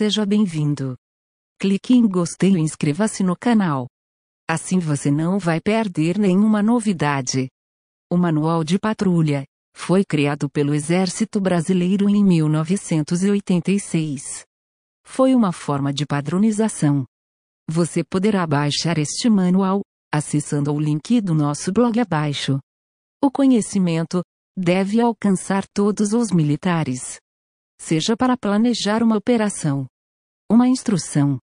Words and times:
Seja 0.00 0.24
bem-vindo. 0.24 0.96
Clique 1.60 1.92
em 1.92 2.08
gostei 2.08 2.56
e 2.56 2.58
inscreva-se 2.58 3.22
no 3.22 3.36
canal. 3.36 3.86
Assim 4.48 4.78
você 4.78 5.10
não 5.10 5.38
vai 5.38 5.60
perder 5.60 6.18
nenhuma 6.18 6.62
novidade. 6.62 7.50
O 8.10 8.16
Manual 8.16 8.64
de 8.64 8.78
Patrulha 8.78 9.44
foi 9.76 10.02
criado 10.02 10.48
pelo 10.48 10.72
Exército 10.72 11.38
Brasileiro 11.38 12.08
em 12.08 12.24
1986. 12.24 14.42
Foi 15.04 15.34
uma 15.34 15.52
forma 15.52 15.92
de 15.92 16.06
padronização. 16.06 17.04
Você 17.68 18.02
poderá 18.02 18.46
baixar 18.46 18.96
este 18.96 19.28
manual 19.28 19.82
acessando 20.10 20.72
o 20.72 20.80
link 20.80 21.20
do 21.20 21.34
nosso 21.34 21.70
blog 21.70 22.00
abaixo. 22.00 22.58
O 23.22 23.30
conhecimento 23.30 24.22
deve 24.56 24.98
alcançar 24.98 25.66
todos 25.74 26.14
os 26.14 26.32
militares 26.32 27.20
seja 27.80 28.14
para 28.14 28.36
planejar 28.36 29.02
uma 29.02 29.16
operação, 29.16 29.86
uma 30.48 30.68
instrução. 30.68 31.40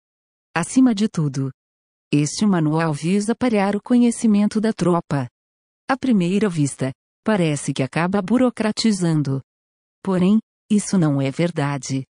Acima 0.54 0.92
de 0.92 1.08
tudo, 1.08 1.50
este 2.12 2.44
manual 2.44 2.92
visa 2.92 3.36
parear 3.36 3.76
o 3.76 3.82
conhecimento 3.82 4.60
da 4.60 4.72
tropa. 4.72 5.28
À 5.88 5.96
primeira 5.96 6.48
vista, 6.48 6.92
parece 7.24 7.72
que 7.72 7.84
acaba 7.84 8.20
burocratizando. 8.20 9.40
Porém, 10.02 10.40
isso 10.68 10.98
não 10.98 11.22
é 11.22 11.30
verdade. 11.30 12.04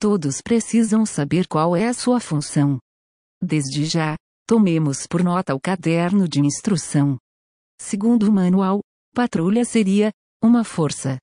Todos 0.00 0.40
precisam 0.40 1.04
saber 1.04 1.48
qual 1.48 1.74
é 1.76 1.88
a 1.88 1.94
sua 1.94 2.20
função. 2.20 2.78
Desde 3.42 3.84
já, 3.84 4.16
tomemos 4.46 5.06
por 5.08 5.24
nota 5.24 5.54
o 5.54 5.60
caderno 5.60 6.28
de 6.28 6.40
instrução. 6.40 7.18
Segundo 7.80 8.28
o 8.28 8.32
manual, 8.32 8.80
patrulha 9.12 9.64
seria 9.64 10.12
uma 10.42 10.62
força 10.62 11.18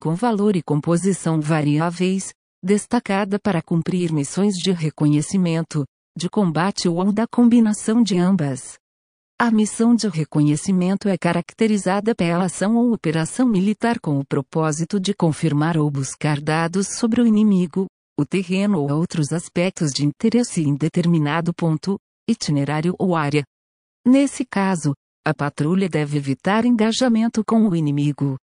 com 0.00 0.14
valor 0.14 0.56
e 0.56 0.62
composição 0.62 1.42
variáveis, 1.42 2.32
destacada 2.64 3.38
para 3.38 3.60
cumprir 3.60 4.10
missões 4.10 4.54
de 4.54 4.72
reconhecimento, 4.72 5.84
de 6.16 6.28
combate 6.28 6.88
ou 6.88 7.12
da 7.12 7.26
combinação 7.26 8.02
de 8.02 8.18
ambas. 8.18 8.78
A 9.38 9.50
missão 9.50 9.94
de 9.94 10.08
reconhecimento 10.08 11.08
é 11.08 11.18
caracterizada 11.18 12.14
pela 12.14 12.44
ação 12.44 12.76
ou 12.76 12.94
operação 12.94 13.46
militar 13.46 14.00
com 14.00 14.18
o 14.18 14.24
propósito 14.24 14.98
de 14.98 15.14
confirmar 15.14 15.76
ou 15.76 15.90
buscar 15.90 16.40
dados 16.40 16.98
sobre 16.98 17.20
o 17.20 17.26
inimigo, 17.26 17.86
o 18.18 18.24
terreno 18.24 18.80
ou 18.80 18.90
outros 18.92 19.32
aspectos 19.32 19.92
de 19.92 20.06
interesse 20.06 20.62
em 20.62 20.74
determinado 20.74 21.52
ponto, 21.54 21.98
itinerário 22.28 22.94
ou 22.98 23.14
área. 23.14 23.44
Nesse 24.06 24.46
caso, 24.46 24.94
a 25.26 25.34
patrulha 25.34 25.88
deve 25.88 26.16
evitar 26.16 26.64
engajamento 26.64 27.42
com 27.46 27.68
o 27.68 27.76
inimigo, 27.76 28.36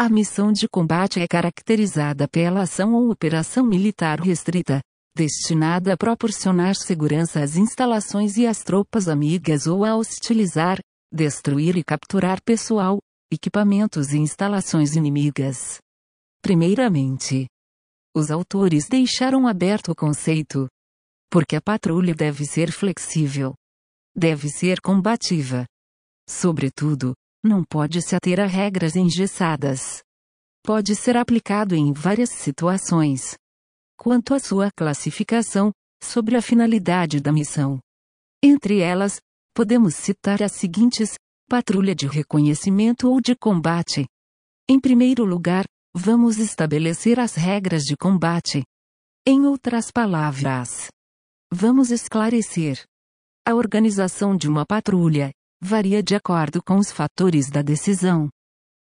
a 0.00 0.08
missão 0.08 0.50
de 0.50 0.66
combate 0.66 1.20
é 1.20 1.28
caracterizada 1.28 2.26
pela 2.26 2.62
ação 2.62 2.94
ou 2.94 3.10
operação 3.10 3.66
militar 3.66 4.18
restrita, 4.18 4.80
destinada 5.14 5.92
a 5.92 5.96
proporcionar 5.96 6.74
segurança 6.74 7.42
às 7.42 7.54
instalações 7.54 8.38
e 8.38 8.46
às 8.46 8.62
tropas 8.62 9.08
amigas 9.08 9.66
ou 9.66 9.84
a 9.84 9.94
hostilizar, 9.94 10.78
destruir 11.12 11.76
e 11.76 11.84
capturar 11.84 12.40
pessoal, 12.42 12.98
equipamentos 13.30 14.14
e 14.14 14.16
instalações 14.16 14.96
inimigas. 14.96 15.76
Primeiramente, 16.40 17.46
os 18.16 18.30
autores 18.30 18.88
deixaram 18.88 19.46
aberto 19.46 19.92
o 19.92 19.94
conceito. 19.94 20.66
Porque 21.30 21.54
a 21.54 21.60
patrulha 21.60 22.14
deve 22.14 22.46
ser 22.46 22.72
flexível. 22.72 23.52
Deve 24.16 24.48
ser 24.48 24.80
combativa. 24.80 25.66
Sobretudo, 26.26 27.12
não 27.42 27.64
pode 27.64 28.02
se 28.02 28.14
ater 28.14 28.38
a 28.40 28.46
regras 28.46 28.96
engessadas. 28.96 30.02
Pode 30.62 30.94
ser 30.94 31.16
aplicado 31.16 31.74
em 31.74 31.92
várias 31.92 32.30
situações. 32.30 33.36
Quanto 33.96 34.34
à 34.34 34.38
sua 34.38 34.70
classificação, 34.70 35.72
sobre 36.02 36.36
a 36.36 36.42
finalidade 36.42 37.20
da 37.20 37.32
missão. 37.32 37.78
Entre 38.42 38.80
elas, 38.80 39.20
podemos 39.54 39.94
citar 39.94 40.42
as 40.42 40.52
seguintes: 40.52 41.14
patrulha 41.48 41.94
de 41.94 42.06
reconhecimento 42.06 43.08
ou 43.10 43.20
de 43.20 43.36
combate. 43.36 44.06
Em 44.68 44.80
primeiro 44.80 45.24
lugar, 45.24 45.64
vamos 45.94 46.38
estabelecer 46.38 47.18
as 47.18 47.34
regras 47.34 47.82
de 47.82 47.96
combate. 47.96 48.62
Em 49.26 49.44
outras 49.44 49.90
palavras, 49.90 50.88
vamos 51.52 51.90
esclarecer 51.90 52.82
a 53.46 53.54
organização 53.54 54.36
de 54.36 54.48
uma 54.48 54.64
patrulha, 54.64 55.30
varia 55.60 56.02
de 56.02 56.14
acordo 56.14 56.62
com 56.62 56.76
os 56.78 56.90
fatores 56.90 57.50
da 57.50 57.62
decisão, 57.62 58.28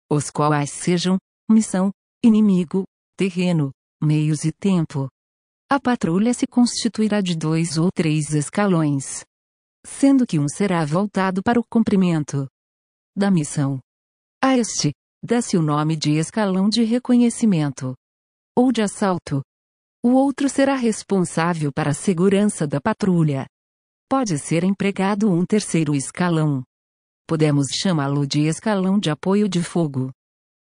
os 0.09 0.29
quais 0.29 0.71
sejam 0.71 1.17
missão, 1.49 1.91
inimigo, 2.23 2.83
terreno, 3.17 3.71
meios 4.01 4.45
e 4.45 4.51
tempo. 4.51 5.09
A 5.69 5.79
patrulha 5.79 6.33
se 6.33 6.47
constituirá 6.47 7.21
de 7.21 7.35
dois 7.35 7.77
ou 7.77 7.89
três 7.91 8.33
escalões, 8.33 9.23
sendo 9.85 10.25
que 10.25 10.39
um 10.39 10.47
será 10.47 10.83
voltado 10.85 11.43
para 11.43 11.59
o 11.59 11.63
cumprimento 11.69 12.47
da 13.15 13.29
missão. 13.29 13.79
A 14.41 14.57
este, 14.57 14.93
dá-se 15.23 15.57
o 15.57 15.61
nome 15.61 15.95
de 15.95 16.13
escalão 16.13 16.69
de 16.69 16.83
reconhecimento 16.83 17.93
ou 18.57 18.71
de 18.71 18.81
assalto. 18.81 19.41
O 20.03 20.11
outro 20.13 20.47
será 20.47 20.75
responsável 20.75 21.71
para 21.73 21.91
a 21.91 21.93
segurança 21.93 22.65
da 22.65 22.79
patrulha. 22.79 23.45
Pode 24.09 24.39
ser 24.39 24.63
empregado 24.63 25.29
um 25.29 25.45
terceiro 25.45 25.93
escalão, 25.93 26.63
podemos 27.29 27.67
chamá-lo 27.71 28.25
de 28.25 28.47
escalão 28.47 28.97
de 28.97 29.11
apoio 29.11 29.47
de 29.47 29.61
fogo. 29.61 30.09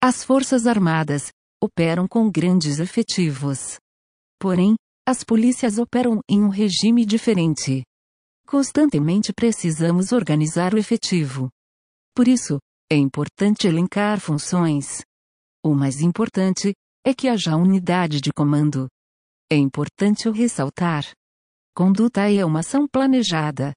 As 0.04 0.24
Forças 0.24 0.66
Armadas 0.66 1.30
operam 1.64 2.08
com 2.08 2.32
grandes 2.32 2.80
efetivos. 2.80 3.78
Porém, 4.40 4.74
as 5.08 5.24
polícias 5.24 5.78
operam 5.78 6.20
em 6.28 6.42
um 6.42 6.50
regime 6.50 7.06
diferente. 7.06 7.84
Constantemente 8.48 9.32
precisamos 9.32 10.12
organizar 10.12 10.74
o 10.74 10.80
efetivo. 10.80 11.48
Por 12.16 12.28
isso, 12.28 12.58
é 12.92 12.96
importante 12.96 13.68
elencar 13.68 14.20
funções. 14.20 15.04
O 15.64 15.76
mais 15.76 16.02
importante 16.02 16.74
é 17.06 17.14
que 17.14 17.28
haja 17.28 17.56
unidade 17.56 18.20
de 18.20 18.32
comando. 18.34 18.88
É 19.48 19.56
importante 19.56 20.28
o 20.28 20.32
ressaltar. 20.32 21.06
Conduta 21.76 22.32
é 22.32 22.44
uma 22.44 22.62
ação 22.62 22.88
planejada. 22.88 23.74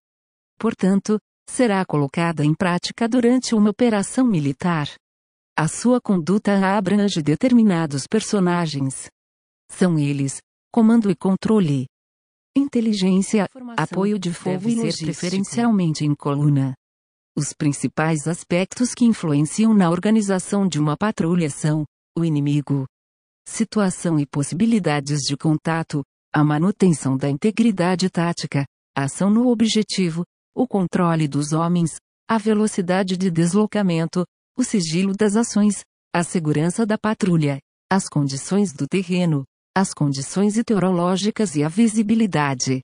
Portanto, 0.59 1.19
será 1.49 1.85
colocada 1.85 2.45
em 2.45 2.55
prática 2.55 3.09
durante 3.09 3.55
uma 3.55 3.71
operação 3.71 4.27
militar. 4.27 4.89
A 5.57 5.69
sua 5.69 6.01
conduta 6.01 6.53
abrange 6.77 7.23
determinados 7.23 8.07
personagens. 8.07 9.09
São 9.71 9.99
eles: 9.99 10.41
comando 10.73 11.11
e 11.11 11.15
controle, 11.17 11.87
inteligência, 12.57 13.47
apoio 13.77 14.19
de 14.19 14.33
fogo 14.33 14.69
e 14.69 14.93
ser 14.93 15.05
preferencialmente 15.05 16.05
em 16.05 16.15
coluna. 16.15 16.75
Os 17.37 17.53
principais 17.53 18.27
aspectos 18.27 18.95
que 18.95 19.05
influenciam 19.05 19.73
na 19.73 19.91
organização 19.91 20.67
de 20.67 20.79
uma 20.79 20.97
patrulha 20.97 21.49
são 21.49 21.85
o 22.19 22.25
inimigo, 22.25 22.87
situação 23.47 24.19
e 24.19 24.27
possibilidades 24.27 25.21
de 25.21 25.37
contato, 25.37 26.03
a 26.33 26.45
manutenção 26.45 27.17
da 27.17 27.29
integridade 27.29 28.09
tática, 28.11 28.65
ação 28.97 29.31
no 29.31 29.49
objetivo, 29.49 30.25
o 30.55 30.67
controle 30.67 31.29
dos 31.29 31.53
homens, 31.53 31.97
a 32.29 32.39
velocidade 32.39 33.17
de 33.17 33.31
deslocamento, 33.31 34.25
o 34.57 34.65
sigilo 34.65 35.15
das 35.15 35.37
ações, 35.37 35.83
a 36.15 36.23
segurança 36.23 36.85
da 36.85 36.99
patrulha, 36.99 37.59
as 37.91 38.09
condições 38.09 38.73
do 38.73 38.87
terreno, 38.87 39.45
as 39.77 39.95
condições 39.95 40.57
meteorológicas 40.57 41.55
e 41.57 41.63
a 41.63 41.69
visibilidade. 41.69 42.83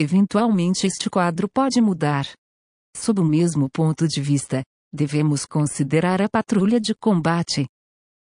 Eventualmente 0.00 0.86
este 0.86 1.08
quadro 1.08 1.48
pode 1.48 1.80
mudar. 1.80 2.26
Sob 2.96 3.20
o 3.20 3.24
mesmo 3.24 3.68
ponto 3.70 4.06
de 4.06 4.20
vista, 4.20 4.62
devemos 4.92 5.46
considerar 5.46 6.20
a 6.20 6.28
patrulha 6.28 6.80
de 6.80 6.94
combate. 6.94 7.66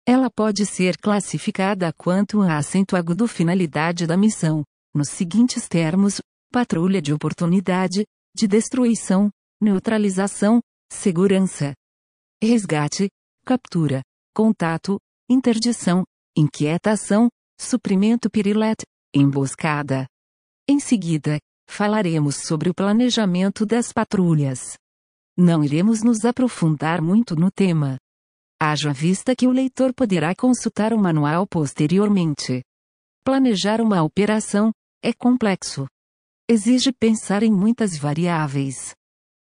Ela 0.07 0.29
pode 0.29 0.65
ser 0.65 0.97
classificada 0.97 1.91
quanto 1.93 2.41
a 2.41 2.57
acento 2.57 2.95
agudo 2.95 3.27
finalidade 3.27 4.05
da 4.05 4.15
missão, 4.15 4.63
nos 4.93 5.09
seguintes 5.09 5.67
termos: 5.67 6.21
patrulha 6.51 7.01
de 7.01 7.11
oportunidade, 7.11 8.05
de 8.35 8.49
destruição, 8.49 9.31
neutralização, 9.61 10.59
segurança, 10.91 11.73
resgate, 12.43 13.07
captura, 13.45 14.01
contato, 14.35 14.99
interdição, 15.29 16.03
inquietação, 16.37 17.29
suprimento 17.57 18.29
pirilet, 18.29 18.83
emboscada. 19.15 20.05
Em 20.67 20.81
seguida, 20.81 21.39
falaremos 21.65 22.45
sobre 22.45 22.69
o 22.69 22.73
planejamento 22.73 23.65
das 23.65 23.93
patrulhas. 23.93 24.75
Não 25.37 25.63
iremos 25.63 26.03
nos 26.03 26.25
aprofundar 26.25 27.01
muito 27.01 27.37
no 27.37 27.49
tema. 27.49 27.95
Haja 28.61 28.91
vista 28.91 29.33
que 29.33 29.47
o 29.47 29.51
leitor 29.51 29.93
poderá 29.93 30.35
consultar 30.35 30.91
o 30.91 30.99
manual 30.99 31.47
posteriormente. 31.47 32.61
Planejar 33.23 33.79
uma 33.79 34.03
operação 34.03 34.73
é 35.01 35.13
complexo 35.13 35.87
exige 36.49 36.91
pensar 36.91 37.43
em 37.43 37.51
muitas 37.51 37.97
variáveis. 37.97 38.93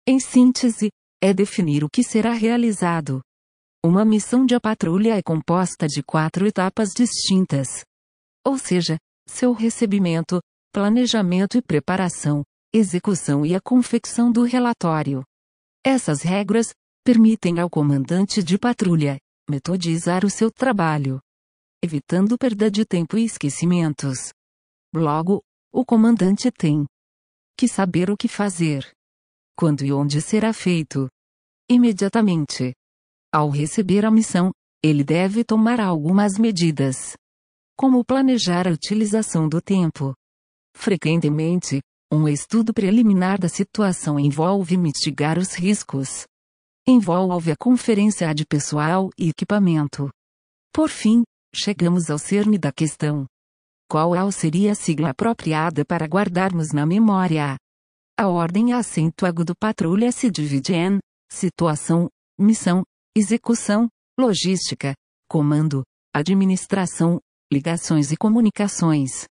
Em 0.07 0.19
síntese, 0.19 0.91
é 1.23 1.33
definir 1.33 1.85
o 1.85 1.91
que 1.91 2.03
será 2.03 2.33
realizado. 2.33 3.21
Uma 3.85 4.05
missão 4.05 4.45
de 4.45 4.59
patrulha 4.59 5.17
é 5.17 5.23
composta 5.23 5.87
de 5.87 6.03
quatro 6.03 6.47
etapas 6.47 6.91
distintas. 6.91 7.85
Ou 8.45 8.59
seja, 8.59 8.97
seu 9.29 9.53
recebimento, 9.53 10.41
planejamento 10.73 11.57
e 11.57 11.63
preparação, 11.63 12.43
execução 12.73 13.45
e 13.45 13.55
a 13.55 13.61
confecção 13.61 14.31
do 14.31 14.43
relatório. 14.43 15.23
Essas 15.85 16.23
regras 16.23 16.73
permitem 17.05 17.61
ao 17.61 17.71
comandante 17.71 18.43
de 18.43 18.59
patrulha 18.59 19.19
metodizar 19.49 20.25
o 20.25 20.31
seu 20.31 20.51
trabalho, 20.51 21.21
evitando 21.83 22.37
perda 22.37 22.69
de 22.69 22.85
tempo 22.85 23.17
e 23.17 23.25
esquecimentos. 23.25 24.33
Logo, 24.93 25.41
o 25.76 25.84
comandante 25.84 26.50
tem 26.50 26.87
que 27.55 27.69
saber 27.69 28.08
o 28.11 28.17
que 28.17 28.28
fazer, 28.28 28.90
quando 29.55 29.84
e 29.84 29.93
onde 29.93 30.23
será 30.23 30.50
feito. 30.55 31.06
Imediatamente. 31.70 32.75
Ao 33.31 33.50
receber 33.50 34.06
a 34.06 34.11
missão, 34.11 34.52
ele 34.82 35.05
deve 35.05 35.44
tomar 35.44 35.78
algumas 35.78 36.38
medidas, 36.38 37.14
como 37.76 38.02
planejar 38.02 38.67
a 38.67 38.70
utilização 38.70 39.46
do 39.46 39.61
tempo. 39.61 40.14
Frequentemente, 40.75 41.82
um 42.11 42.26
estudo 42.26 42.73
preliminar 42.73 43.38
da 43.38 43.49
situação 43.49 44.19
envolve 44.19 44.78
mitigar 44.78 45.38
os 45.38 45.52
riscos. 45.52 46.25
Envolve 46.88 47.52
a 47.52 47.56
conferência 47.56 48.34
de 48.34 48.46
pessoal 48.46 49.11
e 49.19 49.28
equipamento. 49.28 50.08
Por 50.73 50.88
fim, 50.88 51.23
chegamos 51.55 52.08
ao 52.08 52.19
cerne 52.19 52.56
da 52.56 52.73
questão. 52.73 53.26
Qual 53.88 54.33
seria 54.33 54.73
a 54.73 54.75
sigla 54.75 55.11
apropriada 55.11 55.85
para 55.85 56.06
guardarmos 56.06 56.73
na 56.73 56.85
memória? 56.85 57.56
A 58.19 58.27
ordem 58.27 58.73
acento 58.73 59.25
agudo 59.25 59.55
patrulha 59.55 60.11
se 60.11 60.29
divide 60.29 60.75
em 60.75 60.99
situação, 61.31 62.09
missão, 62.38 62.83
execução, 63.17 63.88
logística, 64.19 64.93
comando, 65.31 65.85
administração, 66.12 67.21
ligações 67.53 68.11
e 68.11 68.17
comunicações. 68.17 69.27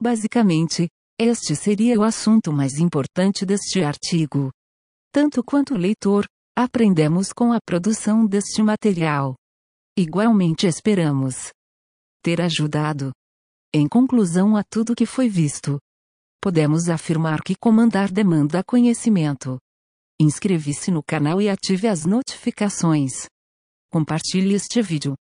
Basicamente, 0.00 0.88
este 1.20 1.56
seria 1.56 1.98
o 1.98 2.04
assunto 2.04 2.52
mais 2.52 2.78
importante 2.78 3.44
deste 3.44 3.82
artigo. 3.82 4.52
Tanto 5.12 5.42
quanto 5.42 5.74
leitor, 5.74 6.24
aprendemos 6.56 7.32
com 7.32 7.52
a 7.52 7.58
produção 7.60 8.24
deste 8.24 8.62
material. 8.62 9.34
Igualmente 9.98 10.68
esperamos 10.68 11.50
ter 12.22 12.40
ajudado. 12.40 13.10
Em 13.74 13.86
conclusão 13.86 14.56
a 14.56 14.64
tudo 14.64 14.94
que 14.94 15.04
foi 15.04 15.28
visto, 15.28 15.78
podemos 16.40 16.88
afirmar 16.88 17.42
que 17.42 17.54
comandar 17.54 18.10
demanda 18.10 18.64
conhecimento. 18.64 19.58
Inscreva-se 20.18 20.90
no 20.90 21.02
canal 21.02 21.38
e 21.42 21.50
ative 21.50 21.86
as 21.86 22.06
notificações. 22.06 23.26
Compartilhe 23.92 24.54
este 24.54 24.80
vídeo. 24.80 25.14